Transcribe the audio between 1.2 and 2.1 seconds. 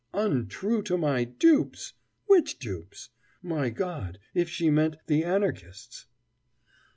dupes!